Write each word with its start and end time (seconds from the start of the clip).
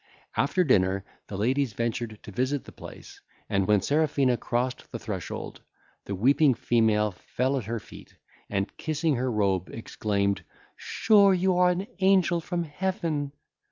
After 0.35 0.63
dinner, 0.63 1.05
the 1.27 1.37
ladies 1.37 1.73
ventured 1.73 2.17
to 2.23 2.31
visit 2.31 2.63
the 2.63 2.71
place, 2.71 3.21
and 3.47 3.67
when 3.67 3.83
Serafina 3.83 4.35
crossed 4.35 4.91
the 4.91 4.97
threshold, 4.97 5.61
the 6.05 6.15
weeping 6.15 6.55
female 6.55 7.11
fell 7.11 7.55
at 7.55 7.65
her 7.65 7.79
feet, 7.79 8.15
and, 8.49 8.75
kissing 8.77 9.13
her 9.17 9.31
robe, 9.31 9.69
exclaimed, 9.69 10.43
"Sure 10.75 11.35
you 11.35 11.55
are 11.55 11.69
an 11.69 11.85
angel 11.99 12.41
from 12.41 12.63
heaven." 12.63 13.31